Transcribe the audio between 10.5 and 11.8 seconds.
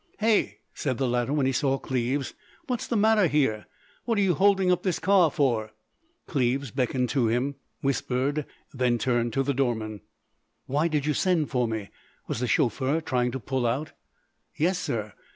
"Why did you send for